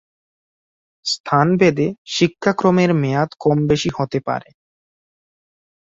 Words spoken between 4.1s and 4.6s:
পারে।